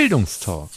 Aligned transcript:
Bildungstalk, 0.00 0.70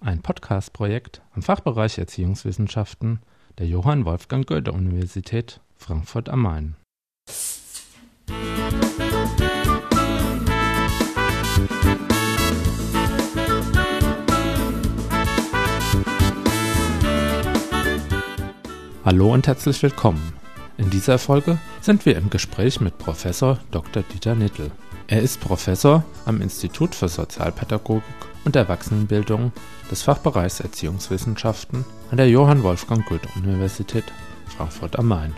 ein 0.00 0.22
Podcast-Projekt 0.22 1.22
am 1.36 1.42
Fachbereich 1.42 1.98
Erziehungswissenschaften 1.98 3.20
der 3.58 3.68
Johann 3.68 4.04
Wolfgang 4.04 4.44
Goethe 4.44 4.72
Universität 4.72 5.60
Frankfurt 5.76 6.28
am 6.28 6.42
Main. 6.42 6.74
Hallo 19.04 19.32
und 19.32 19.46
herzlich 19.46 19.80
willkommen. 19.80 20.32
In 20.76 20.90
dieser 20.90 21.20
Folge 21.20 21.60
sind 21.80 22.04
wir 22.04 22.16
im 22.16 22.30
Gespräch 22.30 22.80
mit 22.80 22.98
Professor 22.98 23.60
Dr. 23.70 24.02
Dieter 24.02 24.34
Nittel. 24.34 24.72
Er 25.08 25.22
ist 25.22 25.40
Professor 25.40 26.04
am 26.24 26.40
Institut 26.40 26.92
für 26.92 27.08
Sozialpädagogik 27.08 28.02
und 28.44 28.56
Erwachsenenbildung 28.56 29.52
des 29.88 30.02
Fachbereichs 30.02 30.58
Erziehungswissenschaften 30.58 31.84
an 32.10 32.16
der 32.16 32.28
Johann 32.28 32.64
Wolfgang 32.64 33.06
Goethe 33.06 33.28
Universität 33.36 34.02
Frankfurt 34.56 34.98
am 34.98 35.06
Main. 35.06 35.32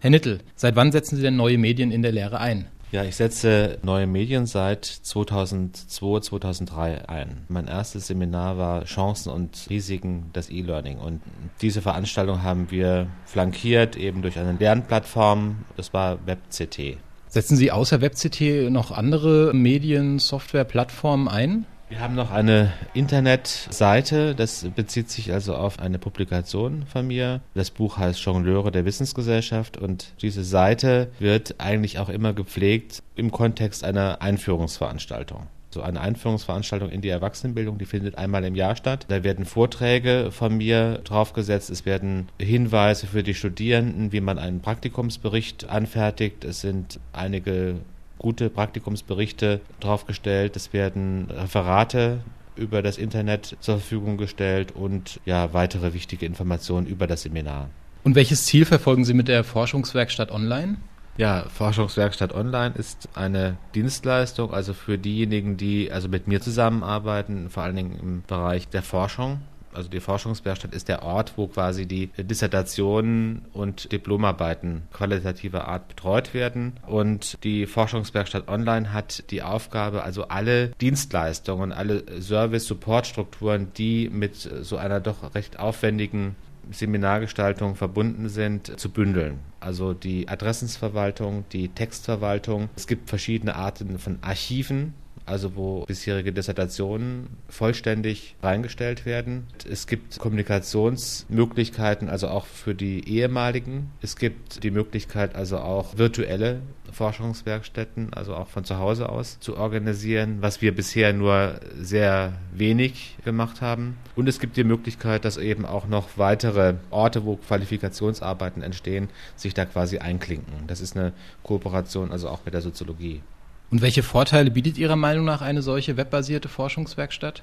Herr 0.00 0.10
Nittel, 0.10 0.40
seit 0.56 0.74
wann 0.74 0.90
setzen 0.90 1.14
Sie 1.14 1.22
denn 1.22 1.36
neue 1.36 1.58
Medien 1.58 1.92
in 1.92 2.02
der 2.02 2.10
Lehre 2.10 2.40
ein? 2.40 2.66
Ja, 2.92 3.02
ich 3.02 3.16
setze 3.16 3.78
neue 3.82 4.06
Medien 4.06 4.46
seit 4.46 4.84
2002, 4.84 6.20
2003 6.20 7.08
ein. 7.08 7.44
Mein 7.48 7.66
erstes 7.66 8.06
Seminar 8.06 8.58
war 8.58 8.84
Chancen 8.84 9.32
und 9.32 9.66
Risiken 9.68 10.30
des 10.34 10.50
E-Learning. 10.50 10.98
Und 10.98 11.20
diese 11.60 11.82
Veranstaltung 11.82 12.42
haben 12.42 12.70
wir 12.70 13.08
flankiert 13.24 13.96
eben 13.96 14.22
durch 14.22 14.38
eine 14.38 14.52
Lernplattform. 14.52 15.64
Das 15.76 15.92
war 15.92 16.24
WebCT. 16.26 16.98
Setzen 17.28 17.56
Sie 17.56 17.72
außer 17.72 18.00
WebCT 18.00 18.70
noch 18.70 18.92
andere 18.92 19.52
Medien, 19.52 20.20
Software, 20.20 20.64
Plattformen 20.64 21.26
ein? 21.28 21.66
Wir 21.88 22.00
haben 22.00 22.16
noch 22.16 22.32
eine 22.32 22.72
Internetseite, 22.94 24.34
das 24.34 24.66
bezieht 24.74 25.08
sich 25.08 25.32
also 25.32 25.54
auf 25.54 25.78
eine 25.78 26.00
Publikation 26.00 26.84
von 26.84 27.06
mir. 27.06 27.42
Das 27.54 27.70
Buch 27.70 27.96
heißt 27.96 28.18
Jongleure 28.24 28.72
der 28.72 28.84
Wissensgesellschaft 28.84 29.76
und 29.76 30.12
diese 30.20 30.42
Seite 30.42 31.12
wird 31.20 31.54
eigentlich 31.58 32.00
auch 32.00 32.08
immer 32.08 32.32
gepflegt 32.32 33.04
im 33.14 33.30
Kontext 33.30 33.84
einer 33.84 34.20
Einführungsveranstaltung. 34.20 35.46
So 35.70 35.82
eine 35.82 36.00
Einführungsveranstaltung 36.00 36.90
in 36.90 37.02
die 37.02 37.08
Erwachsenenbildung, 37.08 37.78
die 37.78 37.84
findet 37.84 38.18
einmal 38.18 38.42
im 38.44 38.56
Jahr 38.56 38.74
statt. 38.74 39.06
Da 39.08 39.22
werden 39.22 39.44
Vorträge 39.44 40.32
von 40.32 40.56
mir 40.56 41.02
draufgesetzt, 41.04 41.70
es 41.70 41.86
werden 41.86 42.28
Hinweise 42.40 43.06
für 43.06 43.22
die 43.22 43.34
Studierenden, 43.34 44.10
wie 44.10 44.20
man 44.20 44.38
einen 44.38 44.60
Praktikumsbericht 44.60 45.68
anfertigt. 45.68 46.44
Es 46.44 46.62
sind 46.62 46.98
einige 47.12 47.76
gute 48.18 48.50
Praktikumsberichte 48.50 49.60
draufgestellt. 49.80 50.56
Es 50.56 50.72
werden 50.72 51.28
Referate 51.30 52.20
über 52.56 52.82
das 52.82 52.98
Internet 52.98 53.56
zur 53.60 53.78
Verfügung 53.78 54.16
gestellt 54.16 54.72
und 54.72 55.20
ja 55.24 55.52
weitere 55.52 55.92
wichtige 55.92 56.26
Informationen 56.26 56.86
über 56.86 57.06
das 57.06 57.22
Seminar. 57.22 57.68
Und 58.02 58.14
welches 58.14 58.46
Ziel 58.46 58.64
verfolgen 58.64 59.04
Sie 59.04 59.14
mit 59.14 59.28
der 59.28 59.44
Forschungswerkstatt 59.44 60.30
Online? 60.30 60.76
Ja, 61.18 61.46
Forschungswerkstatt 61.48 62.34
Online 62.34 62.74
ist 62.76 63.08
eine 63.14 63.56
Dienstleistung, 63.74 64.52
also 64.52 64.74
für 64.74 64.98
diejenigen, 64.98 65.56
die 65.56 65.90
also 65.90 66.08
mit 66.08 66.28
mir 66.28 66.40
zusammenarbeiten, 66.40 67.48
vor 67.48 67.62
allen 67.62 67.76
Dingen 67.76 67.98
im 67.98 68.22
Bereich 68.26 68.68
der 68.68 68.82
Forschung 68.82 69.40
also 69.76 69.88
die 69.88 70.00
Forschungswerkstatt 70.00 70.74
ist 70.74 70.88
der 70.88 71.02
Ort, 71.02 71.34
wo 71.36 71.46
quasi 71.46 71.86
die 71.86 72.08
Dissertationen 72.16 73.42
und 73.52 73.92
Diplomarbeiten 73.92 74.82
qualitativer 74.92 75.68
Art 75.68 75.88
betreut 75.88 76.34
werden. 76.34 76.72
Und 76.86 77.42
die 77.44 77.66
Forschungswerkstatt 77.66 78.48
Online 78.48 78.92
hat 78.92 79.30
die 79.30 79.42
Aufgabe, 79.42 80.02
also 80.02 80.28
alle 80.28 80.68
Dienstleistungen, 80.80 81.72
alle 81.72 82.04
Service-Support-Strukturen, 82.20 83.68
die 83.76 84.08
mit 84.08 84.36
so 84.36 84.76
einer 84.76 85.00
doch 85.00 85.34
recht 85.34 85.58
aufwendigen 85.58 86.36
Seminargestaltung 86.70 87.76
verbunden 87.76 88.28
sind, 88.28 88.78
zu 88.78 88.90
bündeln. 88.90 89.38
Also 89.60 89.94
die 89.94 90.28
Adressensverwaltung, 90.28 91.44
die 91.52 91.68
Textverwaltung. 91.68 92.68
Es 92.76 92.86
gibt 92.86 93.08
verschiedene 93.08 93.54
Arten 93.54 93.98
von 93.98 94.18
Archiven, 94.22 94.94
also 95.26 95.56
wo 95.56 95.84
bisherige 95.86 96.32
Dissertationen 96.32 97.28
vollständig 97.48 98.36
reingestellt 98.42 99.04
werden. 99.04 99.46
Es 99.68 99.86
gibt 99.86 100.18
Kommunikationsmöglichkeiten, 100.18 102.08
also 102.08 102.28
auch 102.28 102.46
für 102.46 102.74
die 102.74 103.08
ehemaligen. 103.08 103.90
Es 104.00 104.16
gibt 104.16 104.62
die 104.62 104.70
Möglichkeit, 104.70 105.34
also 105.34 105.58
auch 105.58 105.98
virtuelle 105.98 106.60
Forschungswerkstätten, 106.92 108.14
also 108.14 108.34
auch 108.34 108.48
von 108.48 108.64
zu 108.64 108.78
Hause 108.78 109.08
aus 109.08 109.38
zu 109.40 109.56
organisieren, 109.56 110.38
was 110.40 110.62
wir 110.62 110.74
bisher 110.74 111.12
nur 111.12 111.60
sehr 111.78 112.32
wenig 112.52 113.18
gemacht 113.24 113.60
haben. 113.60 113.98
Und 114.14 114.28
es 114.28 114.40
gibt 114.40 114.56
die 114.56 114.64
Möglichkeit, 114.64 115.24
dass 115.24 115.36
eben 115.36 115.66
auch 115.66 115.86
noch 115.86 116.10
weitere 116.16 116.74
Orte, 116.90 117.24
wo 117.24 117.36
Qualifikationsarbeiten 117.36 118.62
entstehen, 118.62 119.08
sich 119.34 119.54
da 119.54 119.64
quasi 119.64 119.98
einklinken. 119.98 120.66
Das 120.66 120.80
ist 120.80 120.96
eine 120.96 121.12
Kooperation 121.42 122.12
also 122.12 122.28
auch 122.28 122.44
mit 122.44 122.54
der 122.54 122.62
Soziologie. 122.62 123.22
Und 123.70 123.82
welche 123.82 124.02
Vorteile 124.02 124.50
bietet 124.50 124.78
Ihrer 124.78 124.96
Meinung 124.96 125.24
nach 125.24 125.42
eine 125.42 125.62
solche 125.62 125.96
webbasierte 125.96 126.48
Forschungswerkstatt? 126.48 127.42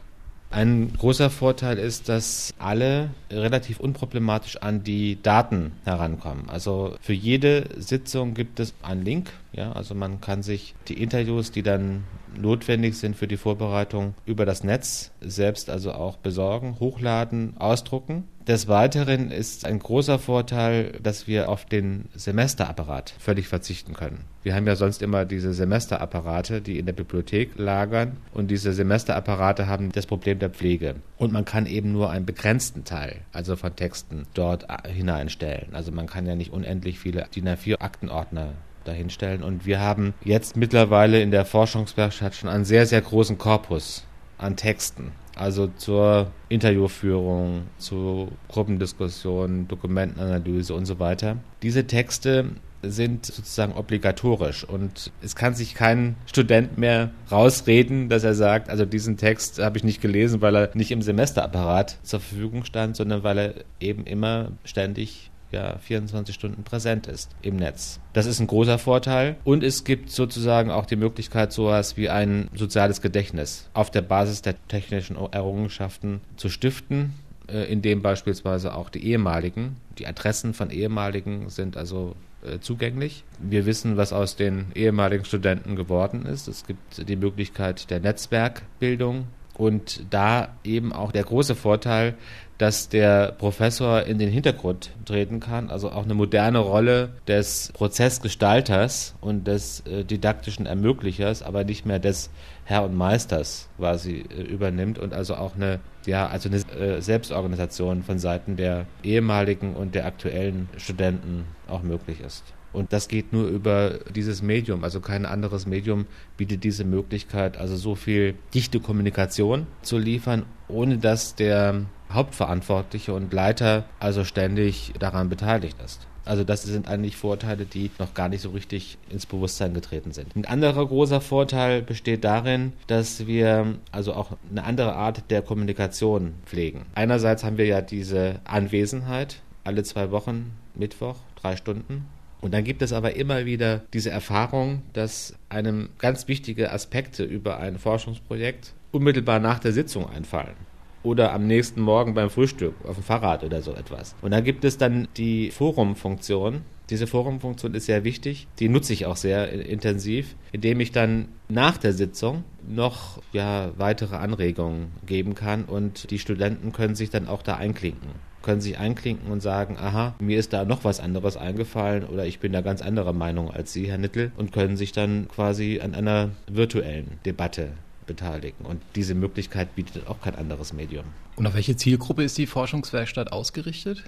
Ein 0.53 0.93
großer 0.95 1.31
Vorteil 1.31 1.79
ist, 1.79 2.09
dass 2.09 2.53
alle 2.59 3.09
relativ 3.31 3.79
unproblematisch 3.79 4.57
an 4.57 4.83
die 4.83 5.19
Daten 5.19 5.71
herankommen. 5.83 6.47
Also 6.47 6.95
für 7.01 7.13
jede 7.13 7.67
Sitzung 7.75 8.35
gibt 8.35 8.59
es 8.59 8.75
einen 8.83 9.01
Link. 9.01 9.31
Ja, 9.51 9.71
also 9.71 9.95
man 9.95 10.21
kann 10.21 10.43
sich 10.43 10.75
die 10.87 11.01
Interviews, 11.01 11.51
die 11.51 11.63
dann 11.63 12.03
notwendig 12.39 12.99
sind 12.99 13.15
für 13.15 13.27
die 13.27 13.37
Vorbereitung, 13.37 14.13
über 14.27 14.45
das 14.45 14.63
Netz 14.63 15.11
selbst 15.21 15.71
also 15.71 15.91
auch 15.91 16.17
besorgen, 16.17 16.77
hochladen, 16.79 17.55
ausdrucken. 17.57 18.25
Des 18.47 18.67
Weiteren 18.67 19.31
ist 19.31 19.65
ein 19.65 19.79
großer 19.79 20.19
Vorteil, 20.19 20.99
dass 21.01 21.27
wir 21.27 21.47
auf 21.47 21.63
den 21.63 22.09
Semesterapparat 22.13 23.13
völlig 23.17 23.47
verzichten 23.47 23.93
können. 23.93 24.25
Wir 24.43 24.53
haben 24.53 24.67
ja 24.67 24.75
sonst 24.75 25.01
immer 25.01 25.23
diese 25.23 25.53
Semesterapparate, 25.53 26.59
die 26.59 26.77
in 26.77 26.85
der 26.85 26.91
Bibliothek 26.91 27.51
lagern 27.55 28.17
und 28.33 28.51
diese 28.51 28.73
Semesterapparate 28.73 29.67
haben 29.67 29.93
das 29.93 30.07
Problem 30.07 30.39
der 30.39 30.49
Pflege. 30.49 30.95
Und 31.17 31.31
man 31.31 31.45
kann 31.45 31.65
eben 31.65 31.93
nur 31.93 32.09
einen 32.09 32.25
begrenzten 32.25 32.83
Teil, 32.83 33.21
also 33.31 33.55
von 33.55 33.77
Texten, 33.77 34.23
dort 34.33 34.67
hineinstellen. 34.85 35.73
Also 35.73 35.93
man 35.93 36.07
kann 36.07 36.25
ja 36.25 36.35
nicht 36.35 36.51
unendlich 36.51 36.99
viele 36.99 37.25
DIN 37.33 37.47
A4 37.47 37.79
Aktenordner 37.79 38.55
dahinstellen. 38.83 39.41
Und 39.41 39.65
wir 39.65 39.79
haben 39.79 40.13
jetzt 40.25 40.57
mittlerweile 40.57 41.21
in 41.21 41.31
der 41.31 41.45
Forschungswerkstatt 41.45 42.35
schon 42.35 42.49
einen 42.49 42.65
sehr, 42.65 42.85
sehr 42.87 43.01
großen 43.01 43.37
Korpus 43.37 44.03
an 44.37 44.57
Texten. 44.57 45.13
Also 45.35 45.67
zur 45.67 46.31
Interviewführung, 46.49 47.63
zu 47.77 48.31
Gruppendiskussionen, 48.49 49.67
Dokumentenanalyse 49.67 50.73
und 50.73 50.85
so 50.85 50.99
weiter. 50.99 51.37
Diese 51.63 51.87
Texte 51.87 52.51
sind 52.83 53.25
sozusagen 53.25 53.73
obligatorisch 53.73 54.63
und 54.65 55.11
es 55.21 55.35
kann 55.35 55.55
sich 55.55 55.73
kein 55.73 56.15
Student 56.25 56.77
mehr 56.77 57.11
rausreden, 57.31 58.09
dass 58.09 58.23
er 58.23 58.35
sagt, 58.35 58.69
also 58.69 58.85
diesen 58.85 59.17
Text 59.17 59.59
habe 59.59 59.77
ich 59.77 59.83
nicht 59.83 60.01
gelesen, 60.01 60.41
weil 60.41 60.55
er 60.55 60.69
nicht 60.73 60.91
im 60.91 61.01
Semesterapparat 61.01 61.97
zur 62.03 62.19
Verfügung 62.19 62.65
stand, 62.65 62.95
sondern 62.95 63.23
weil 63.23 63.37
er 63.37 63.53
eben 63.79 64.05
immer 64.05 64.51
ständig 64.65 65.31
ja 65.53 65.77
24 65.77 66.35
Stunden 66.35 66.63
präsent 66.63 67.07
ist 67.07 67.31
im 67.41 67.55
Netz. 67.55 67.99
Das 68.11 68.25
ist 68.25 68.39
ein 68.39 68.47
großer 68.47 68.77
Vorteil 68.77 69.37
und 69.43 69.63
es 69.63 69.83
gibt 69.83 70.09
sozusagen 70.09 70.71
auch 70.71 70.85
die 70.85 70.95
Möglichkeit, 70.95 71.53
sowas 71.53 71.95
wie 71.95 72.09
ein 72.09 72.49
soziales 72.53 73.01
Gedächtnis 73.01 73.69
auf 73.73 73.89
der 73.91 74.01
Basis 74.01 74.41
der 74.41 74.55
technischen 74.67 75.15
Errungenschaften 75.15 76.21
zu 76.35 76.49
stiften, 76.49 77.13
äh, 77.47 77.71
in 77.71 77.81
dem 77.81 78.01
beispielsweise 78.01 78.73
auch 78.75 78.89
die 78.89 79.05
ehemaligen, 79.05 79.77
die 79.97 80.07
Adressen 80.07 80.53
von 80.53 80.69
ehemaligen 80.69 81.49
sind 81.49 81.77
also 81.77 82.15
äh, 82.43 82.59
zugänglich. 82.59 83.23
Wir 83.39 83.65
wissen, 83.65 83.95
was 83.95 84.11
aus 84.11 84.35
den 84.35 84.65
ehemaligen 84.75 85.25
Studenten 85.25 85.75
geworden 85.75 86.25
ist. 86.25 86.47
Es 86.47 86.65
gibt 86.65 87.07
die 87.07 87.15
Möglichkeit 87.15 87.89
der 87.89 87.99
Netzwerkbildung 87.99 89.27
und 89.55 90.05
da 90.09 90.49
eben 90.63 90.93
auch 90.93 91.11
der 91.11 91.23
große 91.23 91.55
Vorteil, 91.55 92.15
dass 92.57 92.87
der 92.87 93.31
Professor 93.31 94.03
in 94.03 94.19
den 94.19 94.29
Hintergrund 94.29 94.91
treten 95.05 95.39
kann, 95.39 95.69
also 95.69 95.91
auch 95.91 96.03
eine 96.03 96.13
moderne 96.13 96.59
Rolle 96.59 97.09
des 97.27 97.71
Prozessgestalters 97.73 99.15
und 99.21 99.47
des 99.47 99.81
äh, 99.81 100.05
didaktischen 100.05 100.65
Ermöglichers, 100.65 101.43
aber 101.43 101.63
nicht 101.63 101.85
mehr 101.85 101.99
des 101.99 102.29
Herr 102.63 102.83
und 102.85 102.95
Meisters 102.95 103.69
quasi 103.77 104.23
äh, 104.29 104.41
übernimmt 104.41 104.99
und 104.99 105.13
also 105.13 105.35
auch 105.35 105.55
eine 105.55 105.79
ja, 106.05 106.27
also 106.27 106.49
eine 106.49 106.57
äh, 106.79 107.01
Selbstorganisation 107.01 108.03
von 108.03 108.19
Seiten 108.19 108.55
der 108.55 108.85
ehemaligen 109.03 109.73
und 109.75 109.95
der 109.95 110.05
aktuellen 110.05 110.69
Studenten 110.77 111.45
auch 111.67 111.81
möglich 111.81 112.19
ist. 112.19 112.43
Und 112.73 112.91
das 112.91 113.07
geht 113.07 113.31
nur 113.31 113.47
über 113.47 113.99
dieses 114.13 114.41
Medium. 114.41 114.83
Also 114.83 114.99
kein 114.99 115.25
anderes 115.25 115.65
Medium 115.65 116.05
bietet 116.37 116.63
diese 116.63 116.83
Möglichkeit, 116.83 117.57
also 117.57 117.75
so 117.75 117.95
viel 117.95 118.35
dichte 118.53 118.79
Kommunikation 118.79 119.67
zu 119.83 119.97
liefern, 119.97 120.45
ohne 120.67 120.97
dass 120.97 121.35
der 121.35 121.85
Hauptverantwortliche 122.11 123.13
und 123.13 123.31
Leiter 123.31 123.85
also 123.99 124.23
ständig 124.23 124.93
daran 124.99 125.29
beteiligt 125.29 125.77
ist. 125.83 126.07
Also 126.25 126.43
das 126.43 126.63
sind 126.63 126.87
eigentlich 126.87 127.17
Vorteile, 127.17 127.65
die 127.65 127.91
noch 127.99 128.13
gar 128.13 128.29
nicht 128.29 128.41
so 128.41 128.51
richtig 128.51 128.97
ins 129.09 129.25
Bewusstsein 129.25 129.73
getreten 129.73 130.13
sind. 130.13 130.35
Ein 130.35 130.45
anderer 130.45 130.85
großer 130.87 131.19
Vorteil 131.19 131.81
besteht 131.81 132.23
darin, 132.23 132.73
dass 132.87 133.27
wir 133.27 133.75
also 133.91 134.13
auch 134.13 134.31
eine 134.49 134.63
andere 134.63 134.93
Art 134.93 135.29
der 135.29 135.41
Kommunikation 135.41 136.35
pflegen. 136.45 136.85
Einerseits 136.95 137.43
haben 137.43 137.57
wir 137.57 137.65
ja 137.65 137.81
diese 137.81 138.39
Anwesenheit 138.45 139.41
alle 139.65 139.83
zwei 139.83 140.11
Wochen, 140.11 140.51
Mittwoch, 140.75 141.17
drei 141.35 141.55
Stunden. 141.55 142.05
Und 142.43 142.53
dann 142.53 142.65
gibt 142.65 142.81
es 142.81 142.91
aber 142.91 143.15
immer 143.15 143.45
wieder 143.45 143.83
diese 143.93 144.09
Erfahrung, 144.09 144.81
dass 144.91 145.33
einem 145.47 145.87
ganz 145.97 146.27
wichtige 146.27 146.73
Aspekte 146.73 147.23
über 147.23 147.57
ein 147.57 147.79
Forschungsprojekt 147.79 148.73
unmittelbar 148.91 149.39
nach 149.39 149.59
der 149.59 149.71
Sitzung 149.71 150.09
einfallen 150.09 150.57
oder 151.03 151.31
am 151.31 151.47
nächsten 151.47 151.79
Morgen 151.79 152.13
beim 152.13 152.29
Frühstück 152.29 152.73
auf 152.83 152.95
dem 152.95 153.03
Fahrrad 153.03 153.45
oder 153.45 153.61
so 153.61 153.73
etwas. 153.73 154.13
Und 154.21 154.31
dann 154.31 154.43
gibt 154.43 154.65
es 154.65 154.77
dann 154.77 155.07
die 155.15 155.51
Forum-Funktion. 155.51 156.63
Diese 156.89 157.07
Forum-Funktion 157.07 157.73
ist 157.73 157.85
sehr 157.85 158.03
wichtig. 158.03 158.47
Die 158.59 158.69
nutze 158.69 158.93
ich 158.93 159.05
auch 159.05 159.15
sehr 159.15 159.51
intensiv, 159.51 160.35
indem 160.51 160.79
ich 160.79 160.91
dann 160.91 161.29
nach 161.49 161.77
der 161.77 161.93
Sitzung 161.93 162.43
noch 162.67 163.21
ja, 163.31 163.71
weitere 163.77 164.15
Anregungen 164.15 164.91
geben 165.05 165.35
kann 165.35 165.65
und 165.65 166.11
die 166.11 166.19
Studenten 166.19 166.71
können 166.71 166.95
sich 166.95 167.09
dann 167.09 167.27
auch 167.27 167.41
da 167.41 167.55
einklinken 167.55 168.11
können 168.43 168.61
sich 168.61 168.77
einklinken 168.77 169.31
und 169.31 169.41
sagen, 169.41 169.77
aha, 169.77 170.15
mir 170.19 170.37
ist 170.37 170.53
da 170.53 170.65
noch 170.65 170.83
was 170.83 170.99
anderes 170.99 171.37
eingefallen 171.37 172.03
oder 172.03 172.25
ich 172.25 172.39
bin 172.39 172.51
da 172.51 172.61
ganz 172.61 172.81
anderer 172.81 173.13
Meinung 173.13 173.49
als 173.49 173.73
Sie, 173.73 173.87
Herr 173.87 173.97
Nittel, 173.97 174.31
und 174.37 174.51
können 174.51 174.77
sich 174.77 174.91
dann 174.91 175.27
quasi 175.29 175.79
an 175.81 175.95
einer 175.95 176.31
virtuellen 176.47 177.19
Debatte 177.25 177.71
beteiligen. 178.05 178.65
Und 178.65 178.81
diese 178.95 179.15
Möglichkeit 179.15 179.75
bietet 179.75 180.07
auch 180.07 180.21
kein 180.21 180.35
anderes 180.35 180.73
Medium. 180.73 181.05
Und 181.35 181.47
auf 181.47 181.55
welche 181.55 181.75
Zielgruppe 181.75 182.23
ist 182.23 182.37
die 182.37 182.45
Forschungswerkstatt 182.45 183.31
ausgerichtet? 183.31 184.03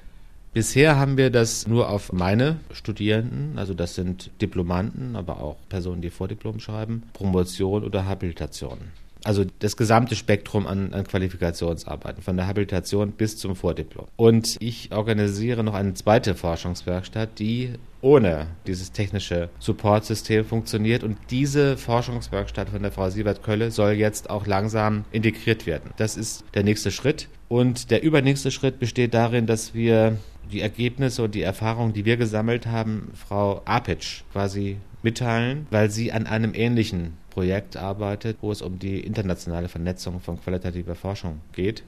Bisher 0.55 0.95
haben 0.95 1.17
wir 1.17 1.31
das 1.31 1.67
nur 1.67 1.89
auf 1.89 2.13
meine 2.13 2.55
Studierenden, 2.71 3.59
also 3.59 3.73
das 3.73 3.93
sind 3.93 4.31
Diplomanten, 4.41 5.17
aber 5.17 5.41
auch 5.41 5.57
Personen, 5.67 6.01
die 6.01 6.09
Vordiplom 6.09 6.61
schreiben, 6.61 7.03
Promotion 7.11 7.83
oder 7.83 8.05
Habilitation. 8.05 8.77
Also 9.25 9.43
das 9.59 9.75
gesamte 9.75 10.15
Spektrum 10.15 10.65
an, 10.65 10.93
an, 10.93 11.05
Qualifikationsarbeiten, 11.05 12.23
von 12.23 12.37
der 12.37 12.47
Habilitation 12.47 13.11
bis 13.11 13.35
zum 13.35 13.57
Vordiplom. 13.57 14.05
Und 14.15 14.55
ich 14.61 14.93
organisiere 14.93 15.61
noch 15.61 15.73
eine 15.73 15.93
zweite 15.93 16.35
Forschungswerkstatt, 16.35 17.37
die 17.37 17.73
ohne 17.99 18.47
dieses 18.65 18.93
technische 18.93 19.49
Supportsystem 19.59 20.45
funktioniert. 20.45 21.03
Und 21.03 21.17
diese 21.31 21.75
Forschungswerkstatt 21.75 22.69
von 22.69 22.81
der 22.81 22.93
Frau 22.93 23.09
Siebert-Kölle 23.09 23.71
soll 23.71 23.91
jetzt 23.91 24.29
auch 24.29 24.47
langsam 24.47 25.03
integriert 25.11 25.65
werden. 25.65 25.91
Das 25.97 26.15
ist 26.15 26.45
der 26.53 26.63
nächste 26.63 26.91
Schritt. 26.91 27.27
Und 27.49 27.91
der 27.91 28.03
übernächste 28.03 28.51
Schritt 28.51 28.79
besteht 28.79 29.13
darin, 29.13 29.47
dass 29.47 29.73
wir 29.73 30.17
die 30.51 30.61
Ergebnisse 30.61 31.23
und 31.23 31.35
die 31.35 31.41
Erfahrungen, 31.41 31.93
die 31.93 32.05
wir 32.05 32.17
gesammelt 32.17 32.67
haben, 32.67 33.11
Frau 33.13 33.61
Apitsch 33.65 34.23
quasi 34.31 34.77
mitteilen, 35.03 35.67
weil 35.69 35.89
sie 35.89 36.11
an 36.11 36.27
einem 36.27 36.53
ähnlichen 36.53 37.13
Projekt 37.29 37.77
arbeitet, 37.77 38.37
wo 38.41 38.51
es 38.51 38.61
um 38.61 38.79
die 38.79 38.99
internationale 38.99 39.67
Vernetzung 39.67 40.19
von 40.19 40.41
qualitativer 40.41 40.95
Forschung 40.95 41.41
geht. 41.53 41.83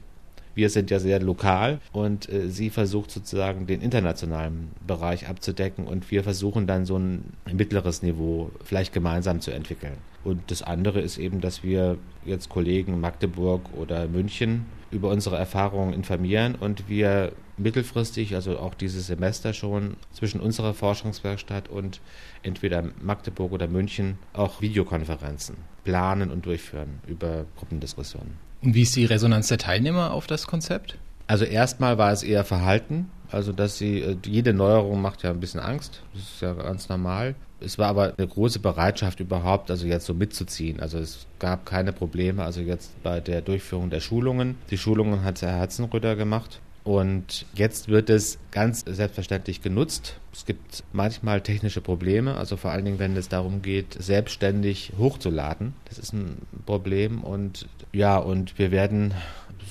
Wir 0.58 0.70
sind 0.70 0.90
ja 0.90 0.98
sehr 0.98 1.20
lokal 1.20 1.78
und 1.92 2.28
äh, 2.28 2.48
sie 2.48 2.70
versucht 2.70 3.12
sozusagen 3.12 3.68
den 3.68 3.80
internationalen 3.80 4.72
Bereich 4.84 5.28
abzudecken 5.28 5.86
und 5.86 6.10
wir 6.10 6.24
versuchen 6.24 6.66
dann 6.66 6.84
so 6.84 6.98
ein 6.98 7.32
mittleres 7.52 8.02
Niveau 8.02 8.50
vielleicht 8.64 8.92
gemeinsam 8.92 9.40
zu 9.40 9.52
entwickeln. 9.52 9.98
Und 10.24 10.50
das 10.50 10.62
andere 10.64 11.00
ist 11.00 11.16
eben, 11.16 11.40
dass 11.40 11.62
wir 11.62 11.96
jetzt 12.24 12.48
Kollegen 12.48 13.00
Magdeburg 13.00 13.72
oder 13.76 14.08
München 14.08 14.66
über 14.90 15.10
unsere 15.10 15.36
Erfahrungen 15.36 15.92
informieren 15.92 16.56
und 16.56 16.88
wir 16.88 17.30
mittelfristig, 17.56 18.34
also 18.34 18.58
auch 18.58 18.74
dieses 18.74 19.06
Semester 19.06 19.52
schon, 19.52 19.96
zwischen 20.12 20.40
unserer 20.40 20.74
Forschungswerkstatt 20.74 21.68
und 21.68 22.00
entweder 22.42 22.82
Magdeburg 23.00 23.52
oder 23.52 23.68
München 23.68 24.18
auch 24.32 24.60
Videokonferenzen 24.60 25.54
planen 25.84 26.32
und 26.32 26.46
durchführen 26.46 26.98
über 27.06 27.44
Gruppendiskussionen. 27.56 28.47
Und 28.62 28.74
wie 28.74 28.82
ist 28.82 28.96
die 28.96 29.04
Resonanz 29.04 29.48
der 29.48 29.58
Teilnehmer 29.58 30.12
auf 30.12 30.26
das 30.26 30.46
Konzept? 30.46 30.98
Also 31.26 31.44
erstmal 31.44 31.98
war 31.98 32.12
es 32.12 32.22
eher 32.22 32.44
Verhalten, 32.44 33.10
also 33.30 33.52
dass 33.52 33.78
sie, 33.78 34.00
äh, 34.00 34.16
jede 34.24 34.54
Neuerung 34.54 35.00
macht 35.02 35.22
ja 35.22 35.30
ein 35.30 35.40
bisschen 35.40 35.60
Angst, 35.60 36.02
das 36.14 36.22
ist 36.22 36.42
ja 36.42 36.54
ganz 36.54 36.88
normal. 36.88 37.34
Es 37.60 37.76
war 37.76 37.88
aber 37.88 38.14
eine 38.16 38.26
große 38.26 38.60
Bereitschaft 38.60 39.20
überhaupt, 39.20 39.70
also 39.70 39.86
jetzt 39.86 40.06
so 40.06 40.14
mitzuziehen. 40.14 40.78
Also 40.78 40.98
es 40.98 41.26
gab 41.40 41.66
keine 41.66 41.92
Probleme, 41.92 42.44
also 42.44 42.60
jetzt 42.60 43.02
bei 43.02 43.20
der 43.20 43.42
Durchführung 43.42 43.90
der 43.90 44.00
Schulungen. 44.00 44.56
Die 44.70 44.78
Schulungen 44.78 45.24
hat 45.24 45.42
Herr 45.42 45.56
Herzenrütter 45.56 46.14
gemacht 46.14 46.60
und 46.88 47.44
jetzt 47.54 47.88
wird 47.88 48.08
es 48.08 48.38
ganz 48.50 48.80
selbstverständlich 48.80 49.60
genutzt. 49.60 50.18
Es 50.32 50.46
gibt 50.46 50.84
manchmal 50.94 51.42
technische 51.42 51.82
Probleme, 51.82 52.38
also 52.38 52.56
vor 52.56 52.70
allen 52.70 52.86
Dingen, 52.86 52.98
wenn 52.98 53.14
es 53.14 53.28
darum 53.28 53.60
geht, 53.60 54.02
selbstständig 54.02 54.94
hochzuladen. 54.96 55.74
Das 55.84 55.98
ist 55.98 56.14
ein 56.14 56.38
Problem 56.64 57.22
und 57.22 57.68
ja, 57.92 58.16
und 58.16 58.58
wir 58.58 58.70
werden 58.70 59.12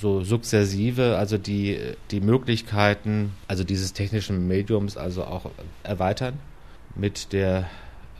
so 0.00 0.22
sukzessive, 0.22 1.16
also 1.18 1.38
die, 1.38 1.80
die 2.12 2.20
Möglichkeiten, 2.20 3.32
also 3.48 3.64
dieses 3.64 3.94
technischen 3.94 4.46
Mediums 4.46 4.96
also 4.96 5.24
auch 5.24 5.50
erweitern 5.82 6.38
mit 6.94 7.32
der 7.32 7.68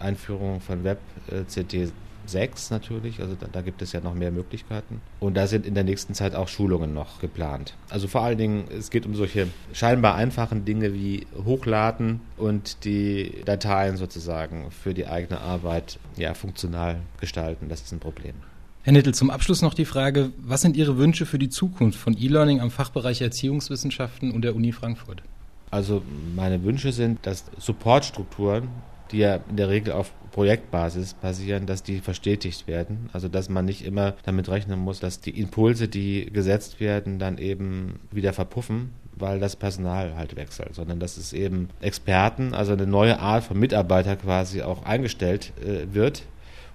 Einführung 0.00 0.60
von 0.60 0.82
WebCT 0.82 1.92
6 2.28 2.70
natürlich, 2.70 3.20
also 3.20 3.34
da, 3.38 3.46
da, 3.50 3.62
gibt 3.62 3.82
es 3.82 3.92
ja 3.92 4.00
noch 4.00 4.14
mehr 4.14 4.30
Möglichkeiten. 4.30 5.00
Und 5.20 5.34
da 5.34 5.46
sind 5.46 5.66
in 5.66 5.74
der 5.74 5.84
nächsten 5.84 6.14
Zeit 6.14 6.34
auch 6.34 6.48
Schulungen 6.48 6.94
noch 6.94 7.20
geplant. 7.20 7.74
Also 7.88 8.08
vor 8.08 8.22
allen 8.22 8.38
Dingen, 8.38 8.64
es 8.76 8.90
geht 8.90 9.06
um 9.06 9.14
solche 9.14 9.48
scheinbar 9.72 10.14
einfachen 10.14 10.64
Dinge 10.64 10.94
wie 10.94 11.26
Hochladen 11.44 12.20
und 12.36 12.84
die 12.84 13.42
Dateien 13.44 13.96
sozusagen 13.96 14.70
für 14.70 14.94
die 14.94 15.06
eigene 15.06 15.40
Arbeit 15.40 15.98
ja, 16.16 16.34
funktional 16.34 17.00
gestalten. 17.20 17.68
Das 17.68 17.82
ist 17.82 17.92
ein 17.92 18.00
Problem. 18.00 18.34
Herr 18.82 18.92
Nittel, 18.92 19.12
zum 19.12 19.28
Abschluss 19.30 19.60
noch 19.60 19.74
die 19.74 19.84
Frage, 19.84 20.30
was 20.38 20.62
sind 20.62 20.76
Ihre 20.76 20.96
Wünsche 20.96 21.26
für 21.26 21.38
die 21.38 21.50
Zukunft 21.50 21.98
von 21.98 22.16
E-Learning 22.16 22.60
am 22.60 22.70
Fachbereich 22.70 23.20
Erziehungswissenschaften 23.20 24.30
und 24.30 24.42
der 24.42 24.56
Uni 24.56 24.72
Frankfurt? 24.72 25.22
Also 25.70 26.02
meine 26.34 26.62
Wünsche 26.64 26.92
sind, 26.92 27.18
dass 27.26 27.44
Supportstrukturen, 27.58 28.68
die 29.12 29.18
ja 29.18 29.40
in 29.48 29.56
der 29.56 29.68
Regel 29.68 29.92
auf 29.92 30.12
Projektbasis 30.32 31.14
basieren, 31.14 31.66
dass 31.66 31.82
die 31.82 32.00
verstetigt 32.00 32.66
werden. 32.66 33.10
Also 33.12 33.28
dass 33.28 33.48
man 33.48 33.64
nicht 33.64 33.84
immer 33.84 34.14
damit 34.24 34.48
rechnen 34.48 34.78
muss, 34.78 35.00
dass 35.00 35.20
die 35.20 35.38
Impulse, 35.38 35.88
die 35.88 36.26
gesetzt 36.26 36.80
werden, 36.80 37.18
dann 37.18 37.38
eben 37.38 37.98
wieder 38.10 38.32
verpuffen, 38.32 38.90
weil 39.16 39.40
das 39.40 39.56
Personal 39.56 40.14
halt 40.16 40.36
wechselt, 40.36 40.74
sondern 40.74 41.00
dass 41.00 41.16
es 41.16 41.32
eben 41.32 41.68
Experten, 41.80 42.54
also 42.54 42.72
eine 42.72 42.86
neue 42.86 43.18
Art 43.18 43.44
von 43.44 43.58
Mitarbeiter 43.58 44.16
quasi 44.16 44.62
auch 44.62 44.84
eingestellt 44.84 45.52
äh, 45.60 45.92
wird 45.92 46.22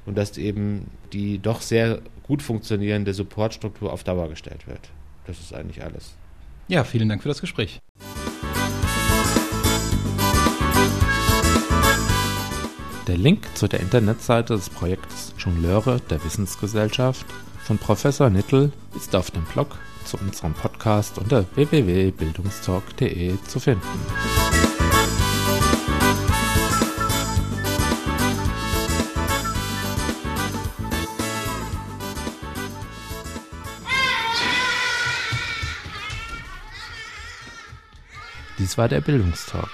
und 0.05 0.17
dass 0.17 0.37
eben 0.37 0.87
die 1.13 1.39
doch 1.39 1.61
sehr 1.61 2.01
gut 2.23 2.41
funktionierende 2.41 3.13
Supportstruktur 3.13 3.91
auf 3.93 4.03
Dauer 4.03 4.29
gestellt 4.29 4.67
wird. 4.67 4.89
Das 5.25 5.39
ist 5.39 5.53
eigentlich 5.53 5.83
alles. 5.83 6.15
Ja, 6.67 6.83
vielen 6.83 7.09
Dank 7.09 7.21
für 7.21 7.29
das 7.29 7.41
Gespräch. 7.41 7.82
Der 13.07 13.17
Link 13.17 13.45
zu 13.55 13.67
der 13.67 13.81
Internetseite 13.81 14.53
des 14.55 14.69
Projekts 14.69 15.33
Jongleure 15.37 15.99
der 16.09 16.23
Wissensgesellschaft 16.23 17.25
von 17.61 17.77
Professor 17.77 18.29
Nittel 18.29 18.71
ist 18.95 19.13
auf 19.13 19.29
dem 19.29 19.43
Blog 19.43 19.77
zu 20.05 20.17
unserem 20.17 20.53
Podcast 20.53 21.17
unter 21.17 21.45
www.bildungstalk.de 21.55 23.35
zu 23.45 23.59
finden. 23.59 23.81
Dies 38.59 38.77
war 38.77 38.87
der 38.87 39.01
Bildungstalk, 39.01 39.69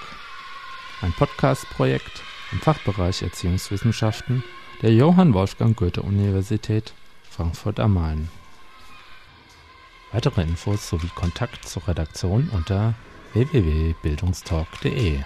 ein 1.00 1.12
Podcast-Projekt 1.12 2.24
im 2.52 2.60
Fachbereich 2.60 3.22
Erziehungswissenschaften 3.22 4.42
der 4.82 4.92
Johann 4.92 5.34
Wolfgang 5.34 5.76
Goethe 5.76 6.02
Universität 6.02 6.92
Frankfurt 7.28 7.80
am 7.80 7.94
Main. 7.94 8.28
Weitere 10.12 10.42
Infos 10.42 10.88
sowie 10.88 11.10
Kontakt 11.14 11.66
zur 11.68 11.86
Redaktion 11.86 12.48
unter 12.52 12.94
www.bildungstalk.de 13.32 15.20